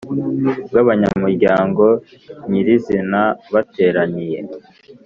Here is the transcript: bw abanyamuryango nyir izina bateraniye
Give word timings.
bw 0.69 0.75
abanyamuryango 0.83 1.85
nyir 2.49 2.67
izina 2.77 3.21
bateraniye 3.53 4.39